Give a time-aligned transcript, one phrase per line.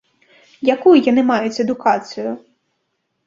[0.75, 2.31] Якую яны маюць адукацыю?